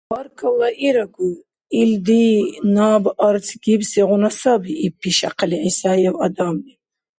—Баркалла 0.11 0.69
иригу, 0.87 1.29
илра 1.81 2.23
наб 2.75 3.03
арц 3.27 3.47
гибсигъуна 3.63 4.31
саби,— 4.39 4.73
иб, 4.85 4.93
пишяхъили, 5.01 5.57
ГӀисаев 5.63 6.15
Адамли. 6.25 6.73